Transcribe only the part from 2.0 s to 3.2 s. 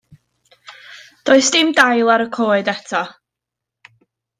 ar y coed eto.